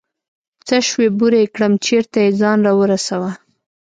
څه 0.67 0.75
سوې 0.89 1.07
بوره 1.17 1.37
يې 1.43 1.47
كړم 1.55 1.73
چېرته 1.85 2.17
يې 2.23 2.29
ځان 2.41 2.57
راورسوه. 2.67 3.31